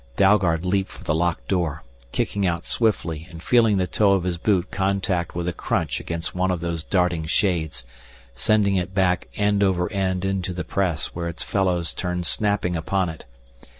Dalgard 0.15 0.65
leaped 0.65 0.89
for 0.89 1.03
the 1.03 1.13
lock 1.13 1.47
door, 1.47 1.83
kicking 2.11 2.47
out 2.47 2.65
swiftly 2.65 3.27
and 3.29 3.43
feeling 3.43 3.77
the 3.77 3.85
toe 3.85 4.13
of 4.13 4.23
his 4.23 4.39
boot 4.39 4.71
contact 4.71 5.35
with 5.35 5.47
a 5.47 5.53
crunch 5.53 5.99
against 5.99 6.33
one 6.33 6.49
of 6.49 6.59
those 6.59 6.83
darting 6.83 7.27
shades, 7.27 7.85
sending 8.33 8.75
it 8.77 8.95
back 8.95 9.27
end 9.35 9.61
over 9.61 9.91
end 9.91 10.25
into 10.25 10.53
the 10.53 10.63
press 10.63 11.13
where 11.13 11.29
its 11.29 11.43
fellows 11.43 11.93
turned 11.93 12.25
snapping 12.25 12.75
upon 12.75 13.09
it. 13.09 13.25